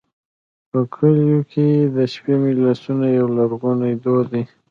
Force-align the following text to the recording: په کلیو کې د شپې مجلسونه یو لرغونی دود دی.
په 0.69 0.79
کلیو 0.95 1.39
کې 1.51 1.67
د 1.95 1.97
شپې 2.13 2.35
مجلسونه 2.43 3.05
یو 3.19 3.27
لرغونی 3.37 3.91
دود 4.03 4.25
دی. 4.33 4.43